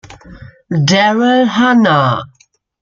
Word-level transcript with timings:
Daryl 0.87 1.45
Hannah 1.45 2.25